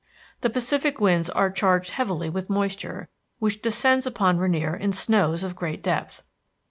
[0.39, 3.07] The Pacific winds are charged heavily with moisture
[3.37, 6.23] which descends upon Rainier in snows of great depth.